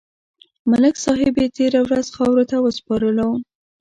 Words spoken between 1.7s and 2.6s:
ورځ خاورو ته